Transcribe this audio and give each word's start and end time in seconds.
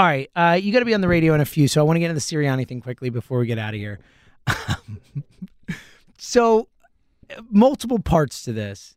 All 0.00 0.06
right, 0.06 0.30
uh, 0.34 0.58
you 0.58 0.72
got 0.72 0.78
to 0.78 0.86
be 0.86 0.94
on 0.94 1.02
the 1.02 1.08
radio 1.08 1.34
in 1.34 1.42
a 1.42 1.44
few, 1.44 1.68
so 1.68 1.78
I 1.78 1.84
want 1.84 1.96
to 1.96 2.00
get 2.00 2.08
into 2.08 2.14
the 2.14 2.20
Sirianni 2.20 2.66
thing 2.66 2.80
quickly 2.80 3.10
before 3.10 3.38
we 3.38 3.44
get 3.44 3.58
out 3.58 3.74
of 3.74 3.80
here. 3.80 3.98
so, 6.16 6.68
multiple 7.50 7.98
parts 7.98 8.42
to 8.44 8.54
this. 8.54 8.96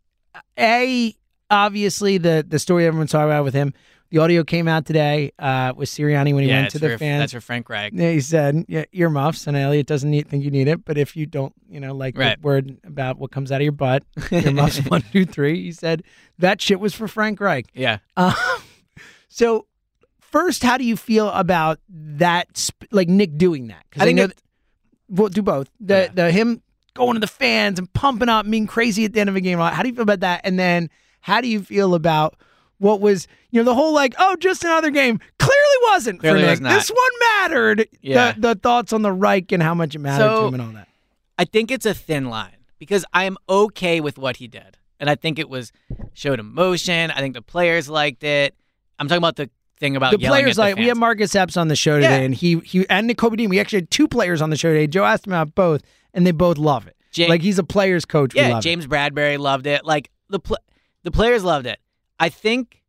A, 0.58 1.14
obviously, 1.50 2.20
the 2.20 2.46
the 2.48 2.58
story 2.58 2.88
everyone's 2.88 3.12
talking 3.12 3.26
about 3.26 3.44
with 3.44 3.54
him. 3.54 3.74
The 4.12 4.20
audio 4.20 4.46
came 4.46 4.70
out 4.70 4.86
today 4.86 5.34
uh, 5.40 5.74
with 5.76 5.90
Sirianni 5.90 6.34
when 6.34 6.44
he 6.44 6.50
yeah, 6.50 6.62
went 6.62 6.72
to 6.72 6.80
the 6.80 6.92
for, 6.92 7.00
fans. 7.00 7.20
That's 7.20 7.34
for 7.34 7.42
Frank 7.42 7.68
Reich. 7.68 7.92
Yeah, 7.94 8.12
he 8.12 8.22
said, 8.22 8.64
yeah, 8.70 8.86
earmuffs, 8.94 9.46
and 9.46 9.58
Elliot 9.58 9.88
doesn't 9.88 10.10
need, 10.10 10.30
think 10.30 10.46
you 10.46 10.52
need 10.52 10.70
it, 10.70 10.86
but 10.86 10.98
if 10.98 11.18
you 11.18 11.26
don't, 11.26 11.52
you 11.68 11.82
know, 11.82 11.94
like 11.94 12.18
Right. 12.18 12.42
the 12.42 12.48
word 12.48 12.78
about 12.86 13.18
what 13.18 13.30
comes 13.30 13.52
out 13.52 13.58
of 13.58 13.64
your 13.64 13.74
butt, 13.74 14.06
earmuffs, 14.32 14.78
one, 14.88 15.04
two, 15.12 15.26
three. 15.26 15.64
He 15.64 15.74
said, 15.74 16.04
that 16.40 16.62
shit 16.62 16.80
was 16.80 16.94
for 16.94 17.10
Frank 17.10 17.42
Reich. 17.42 17.66
Yeah. 17.74 17.98
Um, 18.16 18.36
so, 19.28 19.66
first, 20.34 20.64
how 20.64 20.78
do 20.78 20.84
you 20.84 20.98
feel 20.98 21.30
about 21.30 21.80
that, 21.90 22.58
sp- 22.60 22.92
like 22.92 23.08
Nick 23.08 23.38
doing 23.38 23.68
that? 23.68 23.86
I 23.98 24.04
think 24.04 24.18
know 24.18 24.28
that- 24.28 24.42
we'll 25.08 25.30
do 25.30 25.42
both. 25.42 25.70
The, 25.80 25.94
Yeah. 25.94 26.08
the 26.14 26.32
him 26.32 26.62
going 26.94 27.14
to 27.14 27.20
the 27.22 27.28
fans 27.28 27.80
and 27.80 27.92
pumping 27.94 28.28
up, 28.28 28.50
being 28.50 28.68
crazy 28.68 29.06
at 29.06 29.14
the 29.14 29.20
end 29.22 29.30
of 29.30 29.36
a 29.38 29.42
game. 29.42 29.60
How 29.60 29.82
do 29.82 29.88
you 29.90 29.96
feel 29.96 30.04
about 30.04 30.20
that? 30.20 30.42
And 30.44 30.60
then, 30.60 30.90
how 31.22 31.40
do 31.40 31.48
you 31.48 31.62
feel 31.62 31.96
about 31.96 32.36
what 32.80 33.00
was, 33.00 33.28
you 33.52 33.62
know, 33.62 33.64
the 33.66 33.74
whole 33.76 33.94
like, 33.94 34.14
oh, 34.20 34.36
just 34.36 34.64
another 34.66 34.90
game? 34.92 35.20
Clearly 35.40 35.78
wasn't 35.84 36.20
Clearly 36.20 36.42
for 36.42 36.46
Nick. 36.48 36.50
was 36.52 36.62
not. 36.62 36.74
This 36.74 36.90
one 36.90 37.20
mattered. 37.40 37.88
Yeah. 38.02 38.34
The, 38.34 38.40
the 38.42 38.56
thoughts 38.56 38.92
on 38.92 39.02
the 39.04 39.12
Reich 39.14 39.52
and 39.54 39.64
how 39.64 39.74
much 39.74 39.96
it 39.96 40.00
mattered 40.00 40.24
to 40.24 40.30
So- 40.36 40.48
him 40.50 40.54
and 40.56 40.64
all 40.64 40.72
that. 40.74 40.88
I 41.40 41.46
think 41.46 41.72
it's 41.72 41.86
a 41.86 41.94
thin 41.94 42.26
line 42.26 42.58
because 42.80 43.06
I 43.14 43.24
am 43.24 43.38
okay 43.48 44.02
with 44.02 44.18
what 44.20 44.38
he 44.38 44.48
did. 44.48 44.78
And 45.00 45.10
I 45.10 45.16
think 45.16 45.40
it 45.40 45.50
was 45.50 45.72
showed 46.14 46.40
emotion. 46.40 47.10
I 47.12 47.20
think 47.20 47.34
the 47.34 47.42
players 47.42 47.90
liked 47.90 48.24
it. 48.24 48.56
I'm 49.00 49.08
talking 49.08 49.18
about 49.18 49.36
the 49.38 49.50
thing 49.84 49.96
about 49.98 50.12
The 50.12 50.20
yelling 50.20 50.44
players 50.44 50.58
at 50.58 50.64
the 50.64 50.70
like 50.72 50.78
we 50.78 50.88
had 50.88 50.98
Marcus 50.98 51.36
Epps 51.36 51.58
on 51.58 51.68
the 51.68 51.76
show 51.76 51.96
today, 51.98 52.20
Yeah. 52.20 52.24
and 52.26 52.34
he 52.34 52.60
he 52.60 52.86
and 52.90 53.10
Nakobe 53.10 53.36
Dean. 53.38 53.50
We 53.50 53.60
actually 53.60 53.80
had 53.80 53.92
two 53.92 54.08
players 54.08 54.42
on 54.42 54.50
the 54.50 54.56
show 54.56 54.70
today. 54.72 54.88
Joe 54.88 55.04
asked 55.04 55.28
him 55.28 55.34
about 55.34 55.54
both, 55.56 55.82
and 56.14 56.26
they 56.26 56.32
both 56.32 56.58
love 56.58 56.88
it. 56.88 56.96
Ja- 57.14 57.28
like 57.28 57.42
he's 57.42 57.60
a 57.60 57.64
players 57.64 58.06
coach. 58.06 58.34
yeah, 58.34 58.50
love 58.50 58.60
it. 58.60 58.62
James 58.64 58.88
Bradberry 58.88 59.38
loved 59.38 59.68
it. 59.68 59.86
Like 59.86 60.10
the 60.30 60.40
pl- 60.40 60.58
the 61.04 61.12
players 61.12 61.44
loved 61.44 61.66
it. 61.68 61.80
I 62.20 62.30
think 62.30 62.80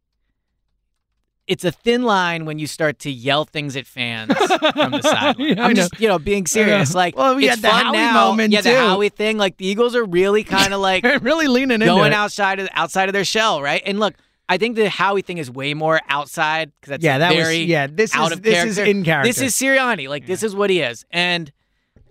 it's 1.46 1.64
a 1.64 1.70
thin 1.70 2.04
line 2.04 2.46
when 2.46 2.58
you 2.58 2.66
start 2.66 2.98
to 3.00 3.10
yell 3.10 3.44
things 3.44 3.76
at 3.76 3.86
fans 3.86 4.32
from 4.72 4.92
the 4.92 5.02
sideline. 5.02 5.48
Yeah, 5.58 5.64
I'm 5.66 5.74
just, 5.74 6.00
you 6.00 6.08
know, 6.08 6.18
being 6.18 6.46
serious. 6.46 6.94
Like, 6.94 7.14
Well, 7.18 7.34
we 7.36 7.44
it's 7.44 7.56
had 7.56 7.62
the 7.62 7.68
fun 7.68 7.84
Howie 7.86 7.96
now. 7.98 8.14
moment, 8.30 8.52
yeah, 8.54 8.62
the. 8.62 8.74
Howie 8.78 9.10
thing. 9.10 9.36
Like 9.36 9.58
the 9.58 9.66
Eagles 9.66 9.94
are 9.94 10.04
really 10.04 10.42
kind 10.58 10.72
of 10.72 10.80
like 10.80 11.04
really 11.22 11.46
leaning 11.48 11.72
into 11.72 11.86
going 11.86 12.14
outside 12.14 12.60
of 12.60 12.68
outside 12.72 13.08
of 13.10 13.12
their 13.12 13.26
shell, 13.26 13.60
right? 13.60 13.82
And 13.84 14.00
look, 14.00 14.14
I 14.48 14.58
think 14.58 14.76
the 14.76 14.90
Howie 14.90 15.22
thing 15.22 15.38
is 15.38 15.50
way 15.50 15.72
more 15.74 16.00
outside 16.08 16.70
because 16.80 16.90
that's 16.90 17.04
Yeah, 17.04 17.18
that 17.18 17.34
was- 17.34 17.44
very 17.44 17.62
yeah, 17.62 17.86
this 17.90 18.14
out 18.14 18.26
is- 18.26 18.32
of 18.38 18.42
this 18.42 18.54
character. 18.54 18.68
is 18.70 18.78
in 18.88 19.04
character. 19.04 19.28
This 19.28 19.40
is 19.40 19.54
Sirianni. 19.54 20.08
Like 20.08 20.26
this 20.26 20.42
is 20.42 20.54
what 20.54 20.70
he 20.70 20.80
is, 20.80 21.04
and 21.10 21.50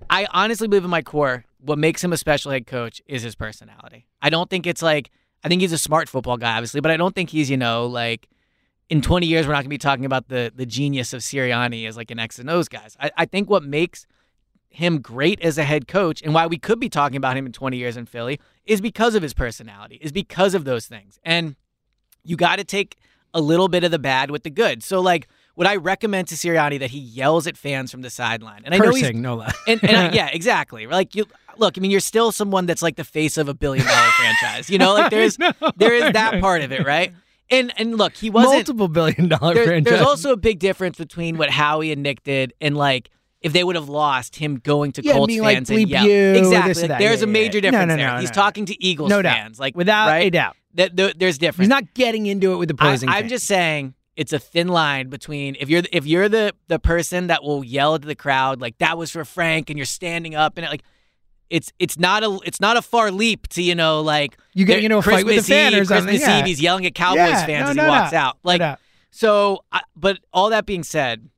I 0.09 0.27
honestly 0.31 0.67
believe 0.67 0.83
in 0.83 0.89
my 0.89 1.01
core, 1.01 1.45
what 1.59 1.77
makes 1.77 2.03
him 2.03 2.11
a 2.11 2.17
special 2.17 2.51
head 2.51 2.65
coach 2.67 3.01
is 3.07 3.21
his 3.23 3.35
personality. 3.35 4.07
I 4.21 4.29
don't 4.29 4.49
think 4.49 4.65
it's 4.67 4.81
like 4.81 5.11
I 5.43 5.47
think 5.49 5.61
he's 5.61 5.73
a 5.73 5.77
smart 5.77 6.09
football 6.09 6.37
guy, 6.37 6.55
obviously, 6.55 6.81
but 6.81 6.91
I 6.91 6.97
don't 6.97 7.13
think 7.13 7.29
he's 7.29 7.49
you 7.49 7.57
know 7.57 7.85
like 7.85 8.27
in 8.89 9.01
20 9.01 9.25
years 9.27 9.45
we're 9.47 9.53
not 9.53 9.57
going 9.59 9.65
to 9.65 9.69
be 9.69 9.77
talking 9.77 10.05
about 10.05 10.27
the 10.27 10.51
the 10.55 10.65
genius 10.65 11.13
of 11.13 11.21
Sirianni 11.21 11.87
as 11.87 11.95
like 11.97 12.09
an 12.11 12.19
X 12.19 12.39
and 12.39 12.49
O's 12.49 12.67
guys. 12.67 12.97
I, 12.99 13.11
I 13.17 13.25
think 13.25 13.49
what 13.49 13.63
makes 13.63 14.05
him 14.69 14.99
great 15.01 15.39
as 15.41 15.59
a 15.59 15.63
head 15.63 15.87
coach 15.87 16.21
and 16.23 16.33
why 16.33 16.47
we 16.47 16.57
could 16.57 16.79
be 16.79 16.89
talking 16.89 17.15
about 17.15 17.37
him 17.37 17.45
in 17.45 17.51
20 17.51 17.77
years 17.77 17.95
in 17.95 18.07
Philly 18.07 18.39
is 18.65 18.81
because 18.81 19.13
of 19.13 19.21
his 19.21 19.33
personality, 19.35 19.99
is 20.01 20.11
because 20.11 20.55
of 20.55 20.65
those 20.65 20.87
things. 20.87 21.19
And 21.23 21.55
you 22.23 22.35
got 22.35 22.57
to 22.57 22.63
take 22.63 22.97
a 23.33 23.41
little 23.41 23.67
bit 23.67 23.83
of 23.83 23.91
the 23.91 23.99
bad 23.99 24.31
with 24.31 24.43
the 24.43 24.49
good. 24.49 24.83
So 24.83 24.99
like 25.01 25.27
would 25.55 25.67
I 25.67 25.75
recommend 25.75 26.29
to 26.29 26.35
Sirianni 26.35 26.79
that 26.79 26.89
he 26.89 26.97
yells 26.97 27.45
at 27.45 27.57
fans 27.57 27.91
from 27.91 28.01
the 28.01 28.09
sideline? 28.09 28.63
And 28.65 28.73
I 28.73 28.79
know 28.79 28.91
he's 28.91 29.13
no 29.13 29.35
less. 29.35 29.55
and, 29.67 29.83
and 29.83 29.95
I, 29.95 30.09
yeah, 30.13 30.29
exactly. 30.33 30.87
Like 30.87 31.13
you 31.13 31.25
look, 31.57 31.77
I 31.77 31.81
mean, 31.81 31.91
you're 31.91 31.99
still 31.99 32.31
someone 32.31 32.65
that's 32.65 32.81
like 32.81 32.95
the 32.95 33.03
face 33.03 33.37
of 33.37 33.47
a 33.47 33.53
billion 33.53 33.85
dollar 33.85 34.07
franchise. 34.17 34.69
You 34.69 34.79
know, 34.79 34.93
like 34.95 35.11
there's 35.11 35.37
there 35.77 35.93
is 35.93 36.11
that 36.13 36.41
part 36.41 36.61
of 36.63 36.71
it, 36.71 36.85
right? 36.85 37.13
And 37.51 37.71
and 37.77 37.97
look, 37.97 38.13
he 38.13 38.29
wasn't 38.31 38.53
multiple 38.55 38.87
billion 38.87 39.27
dollar 39.27 39.53
there- 39.53 39.65
franchise. 39.65 39.91
there's 39.93 40.07
also 40.07 40.31
a 40.31 40.37
big 40.37 40.57
difference 40.59 40.97
between 40.97 41.37
what 41.37 41.51
Howie 41.51 41.91
and 41.91 42.01
Nick 42.01 42.23
did 42.23 42.53
and 42.59 42.75
like 42.75 43.09
if 43.41 43.51
they 43.53 43.63
would 43.63 43.75
have 43.75 43.89
lost 43.89 44.37
him 44.37 44.55
going 44.55 44.93
to 44.93 45.03
Yeah, 45.03 45.13
Colts 45.13 45.37
like, 45.37 45.57
fans 45.57 45.69
"Bleep 45.69 45.81
and 45.81 45.89
yell. 45.89 46.07
you," 46.07 46.33
exactly. 46.33 46.87
Like, 46.87 46.97
there's 46.99 47.19
Yeah, 47.19 47.25
a 47.25 47.27
major 47.27 47.57
yeah. 47.57 47.61
Difference 47.71 47.89
no, 47.89 47.95
there. 47.97 48.13
no, 48.15 48.19
He's 48.21 48.29
no. 48.29 48.33
talking 48.33 48.65
to 48.67 48.83
Eagles 48.83 49.09
No 49.09 49.21
doubt. 49.21 49.35
fans, 49.35 49.59
like 49.59 49.75
without 49.75 50.07
right? 50.07 50.27
a 50.27 50.29
doubt. 50.31 50.55
That 50.75 50.95
there- 50.95 51.13
there's 51.15 51.37
difference. 51.37 51.65
He's 51.65 51.69
not 51.69 51.93
getting 51.93 52.25
into 52.25 52.53
it 52.53 52.57
with 52.57 52.69
the 52.69 52.73
opposing. 52.73 53.09
I'm 53.09 53.27
just 53.27 53.45
saying 53.45 53.93
it's 54.15 54.33
a 54.33 54.39
thin 54.39 54.67
line 54.67 55.09
between 55.09 55.55
if 55.59 55.69
you're 55.69 55.83
if 55.91 56.05
you're 56.05 56.29
the 56.29 56.53
the 56.67 56.79
person 56.79 57.27
that 57.27 57.43
will 57.43 57.63
yell 57.63 57.95
at 57.95 58.01
the 58.03 58.15
crowd 58.15 58.61
like 58.61 58.77
that 58.79 58.97
was 58.97 59.09
for 59.11 59.25
Frank 59.25 59.69
and 59.69 59.77
you're 59.77 59.85
standing 59.85 60.35
up 60.35 60.57
and 60.57 60.65
it, 60.65 60.69
like 60.69 60.83
it's 61.49 61.71
it's 61.79 61.97
not 61.97 62.23
a 62.23 62.39
it's 62.45 62.59
not 62.61 62.77
a 62.77 62.81
far 62.81 63.09
leap 63.11 63.47
to 63.49 63.61
you 63.63 63.73
know 63.75 64.01
like 64.01 64.37
You 64.53 64.65
get 64.65 64.75
there- 64.75 64.83
into 64.83 64.97
a 64.97 65.01
fight 65.01 65.25
with 65.25 65.35
the 65.35 65.41
Christmas 65.41 65.47
fan 65.47 65.73
or 65.73 65.77
Eve, 65.81 65.87
something, 65.87 66.05
Christmas 66.09 66.27
yeah. 66.29 66.39
Eve 66.39 66.45
he's 66.45 66.61
yelling 66.61 66.85
at 66.85 66.93
Cowboys 66.95 67.17
Yeah, 67.17 67.45
fans 67.45 67.63
no, 67.65 67.69
as 67.71 67.75
no 67.75 67.83
he 67.83 67.89
walks 67.89 68.11
doubt. 68.11 68.25
out 68.27 68.37
like 68.43 68.79
so 69.11 69.63
I, 69.71 69.81
but 69.95 70.19
all 70.31 70.49
that 70.51 70.65
being 70.67 70.83
said 70.83 71.29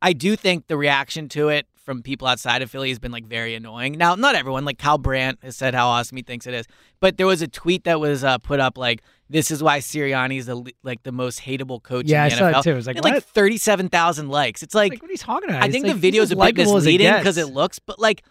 I 0.00 0.12
do 0.14 0.34
think 0.36 0.66
the 0.66 0.76
reaction 0.76 1.28
to 1.30 1.48
it 1.50 1.66
from 1.84 2.02
people 2.02 2.28
outside 2.28 2.62
of 2.62 2.70
Philly 2.70 2.88
has 2.90 2.98
been 2.98 3.12
like 3.12 3.26
very 3.26 3.54
annoying. 3.54 3.92
Now, 3.92 4.14
not 4.14 4.34
everyone, 4.34 4.64
like 4.64 4.78
Kyle 4.78 4.98
Brandt 4.98 5.38
has 5.42 5.56
said 5.56 5.74
how 5.74 5.88
awesome 5.88 6.16
he 6.16 6.22
thinks 6.22 6.46
it 6.46 6.54
is, 6.54 6.66
but 7.00 7.16
there 7.16 7.26
was 7.26 7.42
a 7.42 7.48
tweet 7.48 7.84
that 7.84 8.00
was 8.00 8.22
uh, 8.24 8.38
put 8.38 8.60
up 8.60 8.78
like, 8.78 9.02
"This 9.28 9.50
is 9.50 9.62
why 9.62 9.78
Sirianni 9.78 10.38
is 10.38 10.46
the 10.46 10.72
like 10.82 11.02
the 11.02 11.12
most 11.12 11.40
hateable 11.40 11.82
coach 11.82 12.06
Yeah, 12.06 12.26
in 12.26 12.32
I 12.32 12.34
the 12.34 12.36
saw 12.36 12.58
it 12.60 12.62
too. 12.62 12.70
It 12.70 12.74
was 12.74 12.86
like, 12.86 12.96
It 13.04 13.24
thirty-seven 13.24 13.88
thousand 13.88 14.28
likes. 14.28 14.62
It's 14.62 14.74
like, 14.74 14.92
like 14.92 15.02
what 15.02 15.08
are 15.08 15.12
you 15.12 15.18
talking 15.18 15.50
about? 15.50 15.62
I 15.62 15.70
think 15.70 15.84
like, 15.84 15.94
the 15.94 15.98
video's 15.98 16.30
a 16.30 16.36
bit 16.36 16.40
likable 16.40 16.62
as 16.62 16.68
it 16.70 16.74
misleading 16.90 17.16
because 17.18 17.36
it 17.36 17.48
looks, 17.48 17.78
but 17.78 17.98
like. 17.98 18.22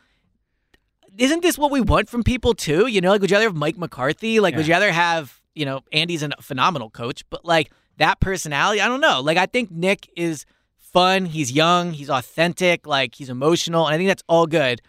Isn't 1.17 1.41
this 1.41 1.57
what 1.57 1.71
we 1.71 1.81
want 1.81 2.07
from 2.07 2.23
people 2.23 2.53
too? 2.53 2.87
You 2.87 3.01
know, 3.01 3.09
like 3.11 3.19
would 3.19 3.29
you 3.29 3.35
rather 3.35 3.47
have 3.49 3.55
Mike 3.55 3.77
McCarthy? 3.77 4.39
Like, 4.39 4.55
would 4.55 4.65
you 4.65 4.73
rather 4.73 4.93
have 4.93 5.41
you 5.53 5.65
know 5.65 5.81
Andy's 5.91 6.23
a 6.23 6.29
phenomenal 6.39 6.89
coach, 6.89 7.25
but 7.29 7.43
like 7.43 7.69
that 7.97 8.21
personality, 8.21 8.79
I 8.79 8.87
don't 8.87 9.01
know. 9.01 9.19
Like, 9.19 9.37
I 9.37 9.45
think 9.45 9.69
Nick 9.71 10.09
is 10.15 10.45
fun. 10.91 11.25
He's 11.25 11.51
young. 11.51 11.93
He's 11.93 12.09
authentic. 12.09 12.85
Like, 12.85 13.15
he's 13.15 13.29
emotional, 13.29 13.87
and 13.87 13.95
I 13.95 13.97
think 13.97 14.09
that's 14.09 14.23
all 14.27 14.47
good. 14.47 14.81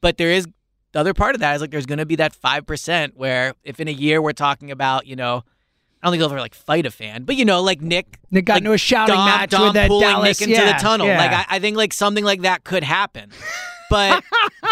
But 0.00 0.16
there 0.16 0.30
is 0.30 0.46
the 0.92 1.00
other 1.00 1.14
part 1.14 1.34
of 1.34 1.40
that 1.40 1.54
is 1.54 1.60
like 1.60 1.70
there's 1.70 1.86
going 1.86 1.98
to 1.98 2.06
be 2.06 2.16
that 2.16 2.34
five 2.34 2.66
percent 2.66 3.16
where 3.16 3.54
if 3.64 3.80
in 3.80 3.88
a 3.88 3.92
year 3.92 4.22
we're 4.22 4.32
talking 4.32 4.70
about 4.70 5.06
you 5.06 5.16
know. 5.16 5.44
I 6.00 6.06
don't 6.06 6.12
think 6.12 6.20
he'll 6.20 6.30
ever 6.30 6.38
like 6.38 6.54
fight 6.54 6.86
a 6.86 6.92
fan, 6.92 7.24
but 7.24 7.34
you 7.34 7.44
know, 7.44 7.60
like 7.60 7.80
Nick, 7.80 8.20
Nick 8.30 8.44
got 8.44 8.52
like, 8.52 8.60
into 8.60 8.72
a 8.72 8.78
shouting 8.78 9.16
Dom, 9.16 9.26
match 9.26 9.50
Dom 9.50 9.62
with 9.62 9.74
that 9.74 9.88
pulling 9.88 10.06
Dallas 10.06 10.40
Nick 10.40 10.48
into 10.48 10.62
yeah, 10.62 10.72
the 10.72 10.78
tunnel. 10.80 11.08
yeah. 11.08 11.18
Like 11.18 11.32
I, 11.32 11.56
I 11.56 11.58
think 11.58 11.76
like 11.76 11.92
something 11.92 12.24
like 12.24 12.42
that 12.42 12.62
could 12.62 12.84
happen. 12.84 13.32
But 13.90 14.22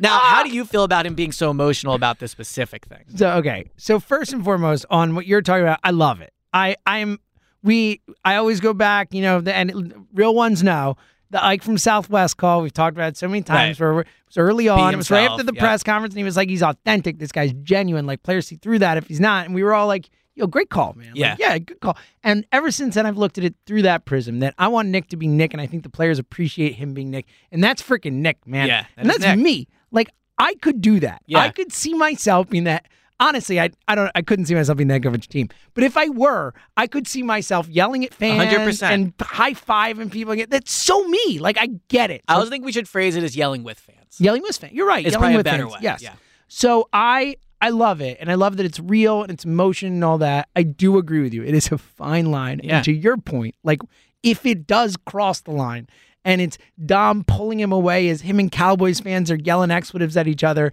now, 0.00 0.18
how 0.18 0.42
do 0.42 0.48
you 0.50 0.64
feel 0.64 0.84
about 0.84 1.04
him 1.04 1.14
being 1.14 1.32
so 1.32 1.50
emotional 1.50 1.94
about 1.94 2.18
this 2.18 2.30
specific 2.30 2.86
thing? 2.86 3.04
So 3.14 3.30
okay. 3.32 3.70
So 3.76 4.00
first 4.00 4.32
and 4.32 4.42
foremost, 4.42 4.86
on 4.88 5.14
what 5.14 5.26
you're 5.26 5.42
talking 5.42 5.64
about, 5.64 5.80
I 5.84 5.90
love 5.90 6.22
it. 6.22 6.32
I 6.52 6.76
I'm 6.86 7.18
we 7.66 8.00
I 8.24 8.36
always 8.36 8.60
go 8.60 8.72
back, 8.72 9.12
you 9.12 9.20
know, 9.22 9.40
the 9.40 9.54
and 9.54 10.06
real 10.14 10.34
ones 10.34 10.62
know 10.62 10.96
the 11.30 11.44
Ike 11.44 11.62
from 11.62 11.76
Southwest 11.76 12.36
call. 12.36 12.62
We've 12.62 12.72
talked 12.72 12.96
about 12.96 13.08
it 13.08 13.16
so 13.16 13.28
many 13.28 13.42
times. 13.42 13.80
Right. 13.80 13.84
Where 13.92 14.00
it 14.00 14.06
was 14.28 14.36
early 14.36 14.68
on. 14.68 14.94
it 14.94 14.96
was 14.96 15.10
right 15.10 15.28
after 15.28 15.42
the 15.42 15.52
yeah. 15.52 15.60
press 15.60 15.82
conference, 15.82 16.14
and 16.14 16.18
he 16.18 16.24
was 16.24 16.36
like, 16.36 16.48
"He's 16.48 16.62
authentic. 16.62 17.18
This 17.18 17.32
guy's 17.32 17.52
genuine. 17.62 18.06
Like 18.06 18.22
players 18.22 18.46
see 18.46 18.56
through 18.56 18.78
that. 18.78 18.96
If 18.96 19.08
he's 19.08 19.20
not." 19.20 19.44
And 19.46 19.54
we 19.54 19.62
were 19.62 19.74
all 19.74 19.86
like. 19.86 20.08
Yo, 20.38 20.46
great 20.46 20.68
call, 20.68 20.92
man. 20.98 21.06
Like, 21.12 21.16
Yeah. 21.16 21.36
yeah, 21.38 21.56
good 21.56 21.80
call. 21.80 21.96
And 22.22 22.44
ever 22.52 22.70
since 22.70 22.94
then, 22.94 23.06
I've 23.06 23.16
looked 23.16 23.38
at 23.38 23.44
it 23.44 23.54
through 23.64 23.80
that 23.82 24.04
prism 24.04 24.40
that 24.40 24.52
I 24.58 24.68
want 24.68 24.88
Nick 24.88 25.08
to 25.08 25.16
be 25.16 25.26
Nick, 25.26 25.54
and 25.54 25.62
I 25.62 25.66
think 25.66 25.82
the 25.82 25.88
players 25.88 26.18
appreciate 26.18 26.74
him 26.74 26.92
being 26.92 27.10
Nick, 27.10 27.24
and 27.50 27.64
that's 27.64 27.80
freaking 27.82 28.16
Nick, 28.16 28.46
man. 28.46 28.68
Yeah, 28.68 28.82
that 28.82 28.88
and 28.98 29.08
that's 29.08 29.20
Nick. 29.20 29.38
me. 29.38 29.66
Like 29.90 30.10
I 30.36 30.54
could 30.56 30.82
do 30.82 31.00
that. 31.00 31.22
Yeah. 31.24 31.38
I 31.38 31.48
could 31.48 31.72
see 31.72 31.94
myself 31.94 32.50
being 32.50 32.64
that. 32.64 32.86
Honestly, 33.18 33.58
I 33.60 33.70
I 33.88 33.94
don't 33.94 34.10
I 34.14 34.20
couldn't 34.22 34.44
see 34.46 34.54
myself 34.54 34.76
being 34.76 34.88
that 34.88 34.98
good 35.00 35.08
of 35.08 35.14
a 35.14 35.18
team. 35.18 35.48
But 35.74 35.84
if 35.84 35.96
I 35.96 36.08
were, 36.10 36.52
I 36.76 36.86
could 36.86 37.06
see 37.08 37.22
myself 37.22 37.66
yelling 37.68 38.04
at 38.04 38.12
fans 38.12 38.52
100%. 38.52 38.82
and 38.82 39.12
high 39.20 39.54
fiving 39.54 40.10
people. 40.10 40.36
That's 40.48 40.70
so 40.72 41.02
me. 41.08 41.38
Like 41.38 41.56
I 41.58 41.68
get 41.88 42.10
it. 42.10 42.22
I 42.28 42.34
also 42.34 42.50
think 42.50 42.64
we 42.64 42.72
should 42.72 42.88
phrase 42.88 43.16
it 43.16 43.24
as 43.24 43.34
yelling 43.34 43.64
with 43.64 43.78
fans. 43.78 44.20
yelling 44.20 44.42
with 44.42 44.56
fans. 44.58 44.74
You're 44.74 44.86
right. 44.86 45.04
It's 45.06 45.12
yelling 45.14 45.32
probably 45.34 45.40
a 45.40 45.44
better 45.44 45.62
fans. 45.64 45.72
way, 45.74 45.78
Yes. 45.82 46.02
yeah. 46.02 46.12
So 46.48 46.88
I 46.92 47.36
I 47.62 47.70
love 47.70 48.02
it, 48.02 48.18
and 48.20 48.30
I 48.30 48.34
love 48.34 48.58
that 48.58 48.66
it's 48.66 48.78
real 48.78 49.22
and 49.22 49.32
it's 49.32 49.46
emotion 49.46 49.88
and 49.94 50.04
all 50.04 50.18
that. 50.18 50.48
I 50.54 50.62
do 50.62 50.98
agree 50.98 51.22
with 51.22 51.32
you. 51.32 51.42
It 51.42 51.54
is 51.54 51.72
a 51.72 51.78
fine 51.78 52.30
line. 52.30 52.60
Yeah. 52.62 52.76
And 52.76 52.84
to 52.84 52.92
your 52.92 53.16
point, 53.16 53.54
like 53.64 53.80
if 54.22 54.44
it 54.44 54.66
does 54.66 54.96
cross 55.06 55.40
the 55.40 55.52
line 55.52 55.88
and 56.24 56.40
it's 56.40 56.58
Dom 56.84 57.24
pulling 57.24 57.60
him 57.60 57.72
away 57.72 58.08
as 58.10 58.20
him 58.20 58.38
and 58.40 58.50
Cowboys 58.52 59.00
fans 59.00 59.30
are 59.30 59.36
yelling 59.36 59.70
expletives 59.70 60.16
at 60.16 60.26
each 60.28 60.44
other, 60.44 60.72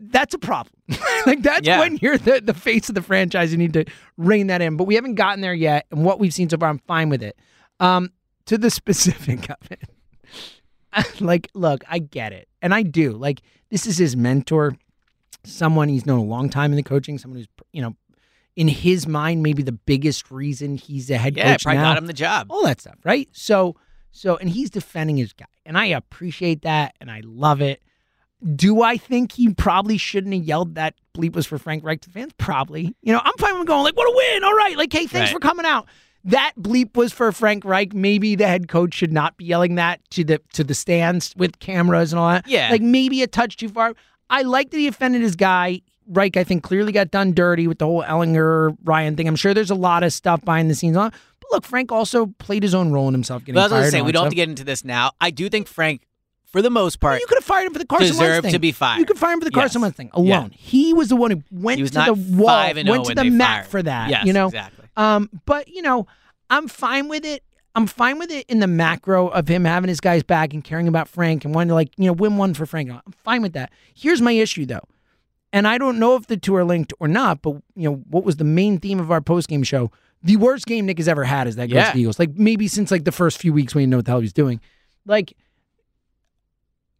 that's 0.00 0.34
a 0.34 0.38
problem. 0.38 0.74
like 1.26 1.42
that's 1.42 1.66
Yeah. 1.66 1.80
when 1.80 1.98
you're 2.00 2.18
the, 2.18 2.40
the 2.40 2.54
face 2.54 2.88
of 2.88 2.94
the 2.94 3.02
franchise. 3.02 3.50
You 3.52 3.58
need 3.58 3.72
to 3.74 3.84
rein 4.16 4.46
that 4.48 4.62
in. 4.62 4.76
But 4.76 4.84
we 4.84 4.94
haven't 4.94 5.14
gotten 5.16 5.40
there 5.40 5.54
yet. 5.54 5.86
And 5.90 6.04
what 6.04 6.18
we've 6.20 6.32
seen 6.34 6.48
so 6.48 6.56
far, 6.58 6.68
I'm 6.68 6.78
fine 6.86 7.08
with 7.08 7.22
it. 7.22 7.38
Um, 7.80 8.10
to 8.46 8.56
the 8.58 8.70
specific 8.70 9.50
of 9.50 9.56
it. 9.70 11.20
like, 11.20 11.48
look, 11.54 11.84
I 11.88 11.98
get 11.98 12.32
it. 12.32 12.48
And 12.62 12.74
I 12.74 12.82
do. 12.82 13.12
Like, 13.12 13.42
this 13.70 13.86
is 13.86 13.98
his 13.98 14.16
mentor, 14.16 14.76
someone 15.44 15.88
he's 15.88 16.06
known 16.06 16.18
a 16.18 16.24
long 16.24 16.48
time 16.48 16.72
in 16.72 16.76
the 16.76 16.82
coaching, 16.82 17.18
someone 17.18 17.38
who's, 17.38 17.48
you 17.72 17.82
know, 17.82 17.94
in 18.56 18.66
his 18.66 19.06
mind, 19.06 19.42
maybe 19.42 19.62
the 19.62 19.72
biggest 19.72 20.30
reason 20.30 20.76
he's 20.76 21.10
a 21.10 21.16
head 21.18 21.36
coach. 21.36 21.44
Yeah, 21.44 21.52
coach 21.52 21.62
probably 21.64 21.78
now 21.78 21.90
got 21.94 21.98
him 21.98 22.06
the 22.06 22.12
job. 22.12 22.46
all 22.50 22.64
that 22.64 22.80
stuff, 22.80 22.96
right? 23.04 23.28
So, 23.32 23.76
so, 24.10 24.36
and 24.36 24.50
he's 24.50 24.70
defending 24.70 25.16
his 25.16 25.32
guy, 25.32 25.46
and 25.64 25.78
I 25.78 25.86
appreciate 25.86 26.62
that, 26.62 26.96
and 27.00 27.08
I 27.10 27.20
love 27.24 27.60
it. 27.60 27.80
Do 28.54 28.82
I 28.82 28.96
think 28.96 29.32
he 29.32 29.52
probably 29.54 29.98
shouldn't 29.98 30.32
have 30.34 30.44
yelled 30.44 30.76
that 30.76 30.94
bleep 31.16 31.34
was 31.34 31.46
for 31.46 31.58
Frank 31.58 31.84
Reich 31.84 32.00
to 32.02 32.08
the 32.08 32.12
fans? 32.12 32.32
Probably. 32.38 32.94
You 33.02 33.12
know, 33.12 33.20
I'm 33.24 33.34
fine 33.38 33.58
with 33.58 33.66
going 33.66 33.82
like, 33.82 33.96
"What 33.96 34.06
a 34.08 34.14
win! 34.14 34.44
All 34.44 34.54
right, 34.54 34.76
like, 34.76 34.92
hey, 34.92 35.06
thanks 35.06 35.30
Right. 35.30 35.32
for 35.32 35.40
coming 35.40 35.66
out." 35.66 35.86
That 36.24 36.52
bleep 36.60 36.96
was 36.96 37.12
for 37.12 37.32
Frank 37.32 37.64
Reich. 37.64 37.94
Maybe 37.94 38.34
the 38.36 38.46
head 38.46 38.68
coach 38.68 38.94
should 38.94 39.12
not 39.12 39.36
be 39.36 39.44
yelling 39.46 39.74
that 39.76 40.00
to 40.10 40.24
the 40.24 40.40
to 40.52 40.62
the 40.62 40.74
stands 40.74 41.34
with 41.36 41.58
cameras 41.58 42.12
and 42.12 42.20
all 42.20 42.28
that. 42.30 42.46
Yeah. 42.46 42.68
like 42.70 42.82
maybe 42.82 43.22
a 43.22 43.26
touch 43.26 43.56
too 43.56 43.68
far. 43.68 43.94
I 44.30 44.42
like 44.42 44.70
that 44.70 44.78
he 44.78 44.86
offended 44.86 45.22
his 45.22 45.34
guy. 45.36 45.80
Reich, 46.10 46.36
I 46.36 46.44
think, 46.44 46.62
clearly 46.62 46.92
got 46.92 47.10
done 47.10 47.32
dirty 47.34 47.66
with 47.66 47.78
the 47.78 47.86
whole 47.86 48.02
Ehlinger 48.02 48.76
Ryan 48.84 49.16
thing. 49.16 49.26
I'm 49.28 49.36
sure 49.36 49.52
there's 49.52 49.70
a 49.70 49.74
lot 49.74 50.02
of 50.02 50.12
stuff 50.12 50.42
behind 50.44 50.70
the 50.70 50.74
scenes 50.74 50.96
on. 50.96 51.10
But 51.10 51.48
look, 51.52 51.64
Frank 51.64 51.92
also 51.92 52.26
played 52.38 52.62
his 52.62 52.74
own 52.74 52.92
role 52.92 53.08
in 53.08 53.14
himself 53.14 53.42
getting 53.42 53.54
But 53.54 53.60
I 53.60 53.62
was 53.64 53.70
fired. 53.72 53.80
going 53.80 53.90
to 53.92 53.96
say, 53.98 54.02
we 54.02 54.12
don't 54.12 54.24
have 54.24 54.30
to 54.32 54.36
get 54.36 54.48
into 54.48 54.64
this 54.64 54.84
now. 54.84 55.12
I 55.20 55.30
do 55.30 55.48
think 55.50 55.66
Frank, 55.68 56.06
for 56.50 56.62
the 56.62 56.70
most 56.70 56.98
part, 57.00 57.20
you 57.20 57.26
could 57.26 57.36
have 57.38 57.44
fired 57.44 57.66
him 57.66 57.72
for 57.72 57.78
the 57.78 57.86
Carson 57.86 58.06
Wentz 58.06 58.18
deserved 58.20 58.42
thing. 58.44 58.52
to 58.52 58.58
be 58.58 58.72
fired. 58.72 58.98
You 59.00 59.04
could 59.04 59.18
fire 59.18 59.32
him 59.32 59.40
for 59.40 59.44
the 59.44 59.50
Carson 59.50 59.80
Yes. 59.80 59.82
Wentz 59.82 59.96
thing 59.96 60.10
Yeah. 60.16 60.40
alone. 60.40 60.50
He 60.54 60.94
was 60.94 61.08
the 61.08 61.16
one 61.16 61.30
who 61.30 61.42
went 61.50 61.78
to 61.86 61.92
the 61.92 62.14
wall, 62.14 62.72
went 62.74 63.04
to 63.06 63.14
the 63.14 63.24
mat 63.30 63.66
for 63.66 63.82
that. 63.82 64.10
Yes, 64.10 64.24
you 64.26 64.32
know, 64.32 64.46
exactly. 64.46 64.86
Um, 64.96 65.28
but 65.46 65.68
you 65.68 65.82
know, 65.82 66.06
I'm 66.50 66.66
fine 66.68 67.08
with 67.08 67.24
it. 67.24 67.42
I'm 67.74 67.86
fine 67.86 68.18
with 68.18 68.30
it 68.32 68.44
in 68.48 68.58
the 68.58 68.66
macro 68.66 69.28
of 69.28 69.46
him 69.46 69.64
having 69.64 69.88
his 69.88 70.00
guys 70.00 70.22
back 70.24 70.52
and 70.52 70.64
caring 70.64 70.88
about 70.88 71.06
Frank 71.06 71.44
and 71.44 71.54
wanting 71.54 71.68
to 71.68 71.74
like 71.74 71.90
you 71.96 72.06
know 72.06 72.12
win 72.12 72.36
one 72.36 72.54
for 72.54 72.66
Frank. 72.66 72.90
I'm 72.90 73.00
fine 73.24 73.42
with 73.42 73.52
that. 73.52 73.70
Here's 73.94 74.20
my 74.22 74.32
issue 74.32 74.64
though, 74.66 74.82
and 75.52 75.68
I 75.68 75.78
don't 75.78 75.98
know 75.98 76.16
if 76.16 76.26
the 76.26 76.36
two 76.36 76.56
are 76.56 76.64
linked 76.64 76.92
or 76.98 77.06
not. 77.08 77.42
But 77.42 77.56
you 77.76 77.88
know 77.90 77.96
what 78.10 78.24
was 78.24 78.36
the 78.36 78.44
main 78.44 78.78
theme 78.80 78.98
of 78.98 79.10
our 79.12 79.20
post 79.20 79.48
game 79.48 79.62
show? 79.62 79.92
The 80.22 80.36
worst 80.36 80.66
game 80.66 80.86
Nick 80.86 80.98
has 80.98 81.06
ever 81.06 81.22
had 81.24 81.46
is 81.46 81.54
that 81.56 81.68
Yeah. 81.68 81.92
the 81.92 82.00
Eagles. 82.00 82.18
Like 82.18 82.30
maybe 82.34 82.66
since 82.66 82.90
like 82.90 83.04
the 83.04 83.12
first 83.12 83.38
few 83.38 83.52
weeks 83.52 83.74
when 83.74 83.80
he 83.82 83.84
didn't 83.84 83.90
know 83.92 83.96
what 83.98 84.06
the 84.06 84.10
hell 84.12 84.20
he 84.20 84.24
was 84.24 84.32
doing. 84.32 84.60
Like, 85.06 85.34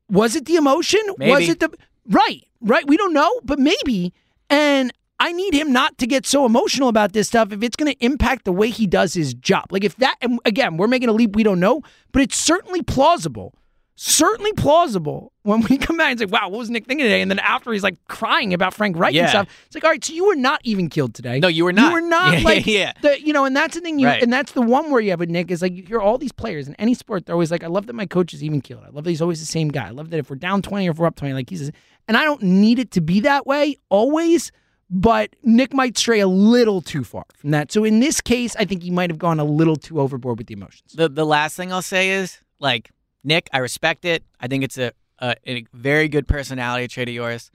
was 0.08 0.37
it 0.37 0.46
the 0.46 0.56
emotion? 0.56 1.00
Was 1.19 1.49
it 1.49 1.60
the 1.60 1.70
right? 2.08 2.46
Right? 2.60 2.87
We 2.87 2.96
don't 2.96 3.12
know, 3.12 3.31
but 3.44 3.58
maybe. 3.58 4.12
And 4.50 4.93
I 5.20 5.32
need 5.32 5.52
him 5.55 5.72
not 5.72 5.99
to 5.99 6.06
get 6.06 6.26
so 6.26 6.46
emotional 6.46 6.88
about 6.88 7.12
this 7.12 7.28
stuff 7.28 7.52
if 7.52 7.62
it's 7.62 7.76
going 7.76 7.93
to 7.93 8.05
impact 8.05 8.44
the 8.44 8.52
way 8.52 8.70
he 8.70 8.87
does 8.87 9.14
his 9.14 9.34
job. 9.34 9.66
Like 9.70 9.84
if 9.84 9.96
that, 9.96 10.16
and 10.20 10.38
again, 10.44 10.76
we're 10.76 10.87
making 10.87 11.08
a 11.08 11.12
leap 11.12 11.34
we 11.34 11.43
don't 11.43 11.60
know, 11.60 11.82
but 12.12 12.22
it's 12.22 12.37
certainly 12.37 12.82
plausible. 12.82 13.55
Certainly 14.00 14.52
plausible 14.52 15.32
when 15.42 15.60
we 15.62 15.76
come 15.76 15.96
back 15.96 16.12
and 16.12 16.20
say, 16.20 16.26
"Wow, 16.26 16.50
what 16.50 16.58
was 16.58 16.70
Nick 16.70 16.86
thinking 16.86 17.04
today?" 17.04 17.20
And 17.20 17.28
then 17.28 17.40
after 17.40 17.72
he's 17.72 17.82
like 17.82 17.96
crying 18.06 18.54
about 18.54 18.72
Frank 18.72 18.96
Reich 18.96 19.12
and 19.16 19.28
stuff, 19.28 19.48
it's 19.66 19.74
like, 19.74 19.82
"All 19.82 19.90
right, 19.90 20.04
so 20.04 20.12
you 20.12 20.24
were 20.24 20.36
not 20.36 20.60
even 20.62 20.88
killed 20.88 21.14
today. 21.14 21.40
No, 21.40 21.48
you 21.48 21.64
were 21.64 21.72
not. 21.72 21.88
You 21.88 21.92
were 21.94 22.00
not 22.08 22.34
Yeah, 22.38 22.44
like 22.44 22.64
yeah. 22.66 22.92
the 23.02 23.20
you 23.20 23.32
know." 23.32 23.44
And 23.44 23.56
that's 23.56 23.74
the 23.74 23.80
thing. 23.80 23.98
You 23.98 24.06
Right. 24.06 24.22
and 24.22 24.32
that's 24.32 24.52
the 24.52 24.62
one 24.62 24.92
where 24.92 25.00
you 25.00 25.10
have 25.10 25.18
with 25.18 25.30
Nick 25.30 25.50
is 25.50 25.62
like 25.62 25.72
you 25.74 25.82
hear 25.82 26.00
all 26.00 26.16
these 26.16 26.30
players 26.30 26.68
in 26.68 26.76
any 26.76 26.94
sport. 26.94 27.26
They're 27.26 27.34
always 27.34 27.50
like, 27.50 27.64
"I 27.64 27.66
love 27.66 27.86
that 27.86 27.94
my 27.94 28.06
coach 28.06 28.32
is 28.32 28.44
even 28.44 28.60
killed. 28.60 28.84
I 28.86 28.90
love 28.90 29.02
that 29.02 29.10
he's 29.10 29.20
always 29.22 29.40
the 29.40 29.46
same 29.46 29.66
guy. 29.68 29.88
I 29.88 29.90
love 29.90 30.10
that 30.10 30.18
if 30.18 30.30
we're 30.30 30.36
down 30.36 30.62
twenty 30.62 30.86
or 30.86 30.92
if 30.92 30.98
we're 30.98 31.06
up 31.08 31.16
twenty, 31.16 31.34
like 31.34 31.50
he's." 31.50 31.68
And 32.06 32.16
I 32.16 32.22
don't 32.22 32.42
need 32.42 32.78
it 32.78 32.92
to 32.92 33.00
be 33.00 33.18
that 33.20 33.46
way 33.48 33.76
always 33.88 34.52
but 34.90 35.36
Nick 35.42 35.74
might 35.74 35.98
stray 35.98 36.18
a 36.20 36.26
little 36.26 36.80
too 36.80 37.04
far 37.04 37.24
from 37.36 37.50
that. 37.50 37.70
So 37.70 37.84
in 37.84 38.00
this 38.00 38.22
case, 38.22 38.56
I 38.56 38.64
think 38.64 38.82
he 38.82 38.90
might 38.90 39.10
have 39.10 39.18
gone 39.18 39.38
a 39.38 39.44
little 39.44 39.76
too 39.76 40.00
overboard 40.00 40.38
with 40.38 40.46
the 40.46 40.54
emotions. 40.54 40.92
The 40.94 41.08
the 41.10 41.26
last 41.26 41.56
thing 41.56 41.70
I'll 41.72 41.82
say 41.82 42.08
is 42.10 42.38
like 42.58 42.90
Nick, 43.24 43.48
I 43.52 43.58
respect 43.58 44.04
it. 44.04 44.24
I 44.40 44.46
think 44.46 44.64
it's 44.64 44.78
a, 44.78 44.92
a, 45.18 45.36
a 45.46 45.64
very 45.72 46.08
good 46.08 46.26
personality 46.26 46.88
trait 46.88 47.08
of 47.08 47.14
yours. 47.14 47.50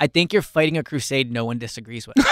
I 0.00 0.06
think 0.06 0.32
you're 0.32 0.42
fighting 0.42 0.76
a 0.76 0.82
crusade 0.82 1.30
no 1.30 1.44
one 1.44 1.58
disagrees 1.58 2.06
with. 2.06 2.16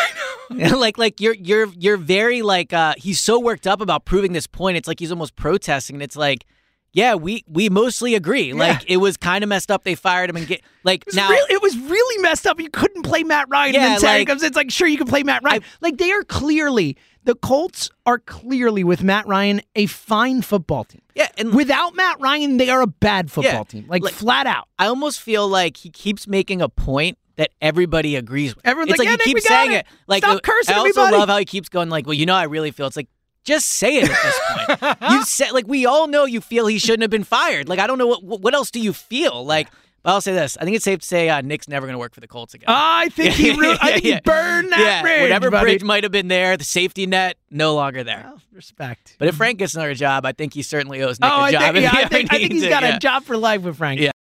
like 0.51 0.99
like 0.99 1.21
you're 1.21 1.35
you're 1.35 1.69
you're 1.79 1.97
very 1.97 2.43
like 2.43 2.73
uh 2.73 2.95
he's 2.99 3.21
so 3.21 3.39
worked 3.39 3.67
up 3.67 3.81
about 3.81 4.05
proving 4.05 4.33
this 4.33 4.47
point. 4.47 4.77
It's 4.77 4.89
like 4.89 4.99
he's 4.99 5.11
almost 5.13 5.37
protesting 5.37 5.97
and 5.97 6.03
it's 6.03 6.17
like 6.17 6.45
yeah, 6.95 7.15
we 7.15 7.43
we 7.49 7.71
mostly 7.71 8.15
agree. 8.15 8.53
Like 8.53 8.85
it 8.87 8.99
was 8.99 9.17
kind 9.17 9.43
of 9.43 9.49
messed 9.49 9.71
up 9.71 9.83
they 9.83 9.95
fired 9.95 10.29
him 10.29 10.37
and 10.37 10.47
get 10.47 10.61
like 10.85 11.03
It 11.03 11.07
was, 11.07 11.15
now 11.15 11.31
real- 11.31 11.47
it 11.49 11.63
was 11.63 11.77
really 11.79 12.23
messed 12.23 12.47
up. 12.47 12.61
You 12.61 12.69
couldn't 12.69 13.05
play 13.05 13.23
Matt 13.23 13.47
Ryan. 13.49 13.75
Yeah, 13.75 13.95
and 13.95 14.03
then 14.03 14.19
like- 14.19 14.27
comes 14.29 14.43
it's 14.43 14.57
like, 14.57 14.71
sure, 14.71 14.87
you 14.87 14.99
can 14.99 15.07
play 15.07 15.23
Matt 15.23 15.43
Ryan. 15.43 15.63
like, 15.81 15.97
they 15.97 16.13
are 16.13 16.23
clearly, 16.23 16.99
the 17.25 17.35
Colts 17.35 17.91
are 18.07 18.19
clearly, 18.19 18.83
with 18.85 19.03
Matt 19.03 19.27
Ryan, 19.27 19.61
a 19.77 19.87
fine 19.87 20.43
football 20.43 20.85
team. 20.85 21.03
Yeah, 21.15 21.29
and 21.39 21.55
Without 21.55 21.95
Matt 21.95 22.21
Ryan, 22.21 22.57
they 22.57 22.69
are 22.71 22.81
a 22.83 22.87
bad 22.87 23.31
football 23.31 23.53
Yeah, 23.53 23.63
team. 23.65 23.87
Like, 23.89 24.03
like- 24.03 24.15
flat 24.15 24.47
out. 24.47 24.67
I 24.79 24.87
almost 24.87 25.21
feel 25.21 25.47
like 25.49 25.77
he 25.77 25.91
keeps 25.91 26.27
making 26.27 26.61
a 26.63 26.69
point 26.69 27.19
that 27.37 27.51
everybody 27.61 28.17
agrees 28.17 28.55
with. 28.57 28.67
Everyone's 28.67 28.91
it's 28.91 28.99
like, 28.99 29.09
like, 29.09 29.19
"Yeah, 29.21 29.25
he 29.25 29.35
keeps 29.35 29.47
saying 29.47 29.73
it. 29.73 29.77
it. 29.77 29.87
Like 30.07 30.23
Stop 30.23 30.43
cursing 30.43 30.75
I 30.75 30.79
also 30.79 30.89
everybody." 31.01 31.17
love 31.17 31.29
how 31.29 31.39
he 31.39 31.45
keeps 31.45 31.69
going 31.69 31.89
like, 31.89 32.07
well, 32.07 32.15
you 32.15 32.27
know, 32.27 32.35
I 32.35 32.45
really 32.45 32.71
feel. 32.73 32.87
It's 32.87 32.97
like 32.97 33.09
just 33.45 33.67
say 33.69 33.97
it 33.97 34.11
at 34.11 34.23
this 34.23 34.41
point. 34.81 34.97
you 35.11 35.25
said 35.25 35.51
like 35.53 35.67
we 35.67 35.87
all 35.87 36.07
know 36.09 36.25
you 36.27 36.41
feel 36.41 36.67
he 36.67 36.79
shouldn't 36.79 37.03
have 37.03 37.11
been 37.11 37.25
fired. 37.25 37.69
Like 37.69 37.79
I 37.79 37.87
don't 37.87 37.99
know 37.99 38.07
what 38.09 38.41
what 38.41 38.55
else 38.55 38.71
do 38.71 38.81
you 38.81 38.93
feel 38.93 39.45
like. 39.45 39.69
But 40.03 40.11
I'll 40.15 40.21
say 40.21 40.33
this: 40.33 40.57
I 40.61 40.65
think 40.65 40.75
it's 40.77 40.85
safe 40.85 40.99
to 41.01 41.07
say 41.07 41.29
uh, 41.29 41.41
Nick's 41.43 41.69
never 41.69 41.87
going 41.87 41.95
to 41.95 41.99
work 41.99 42.13
for 42.15 42.21
the 42.21 42.27
Colts 42.27 42.55
again. 42.55 42.67
I 42.69 43.09
think 43.11 43.35
he, 43.35 43.51
I 43.61 43.77
think 43.93 44.03
he 44.03 44.09
Yeah. 44.11 44.21
burned 44.25 44.73
that 44.73 44.81
yeah, 44.81 45.03
bridge. 45.03 45.23
whatever 45.23 45.51
buddy. 45.51 45.65
bridge 45.65 45.85
might 45.85 46.03
have 46.03 46.11
been 46.13 46.29
there, 46.29 46.57
the 46.57 46.65
safety 46.65 47.07
net 47.07 47.37
no 47.51 47.75
longer 47.75 48.03
there. 48.03 48.23
Well, 48.25 48.41
respect. 48.53 49.17
But 49.19 49.29
if 49.29 49.37
Frank 49.37 49.59
gets 49.59 49.75
another 49.75 49.95
job, 49.95 50.27
I 50.27 50.33
think 50.33 50.55
he 50.55 50.63
certainly 50.63 51.03
owes 51.03 51.21
Nick 51.21 51.31
oh, 51.31 51.35
a 51.37 51.41
I 51.43 51.53
job. 51.53 51.75
think, 51.75 51.85
yeah, 51.85 51.91
I 51.93 52.09
think, 52.09 52.33
I 52.33 52.39
think 52.39 52.53
needs 52.53 52.55
he's 52.55 52.63
it, 52.65 52.71
got 52.71 52.83
yeah. 52.83 52.97
a 52.97 52.99
job 52.99 53.23
for 53.25 53.37
life 53.37 53.63
with 53.63 53.77
Frank. 53.77 54.01
Yeah. 54.01 54.11